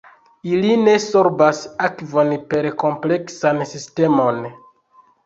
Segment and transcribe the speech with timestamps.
[0.51, 4.41] Ili ne sorbas akvon per kompleksan sistemon.